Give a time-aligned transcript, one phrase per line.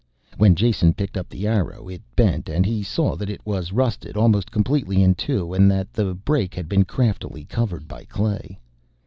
[0.35, 4.17] When Jason picked up the arrow it bent, and he saw that it was rusted
[4.17, 8.59] almost completely in two and that the break had been craftily covered by clay.